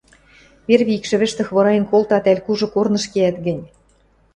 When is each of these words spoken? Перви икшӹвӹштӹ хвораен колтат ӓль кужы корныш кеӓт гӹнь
Перви 0.65 0.91
икшӹвӹштӹ 0.97 1.41
хвораен 1.47 1.83
колтат 1.91 2.25
ӓль 2.31 2.43
кужы 2.45 2.67
корныш 2.73 3.05
кеӓт 3.13 3.37
гӹнь 3.45 3.63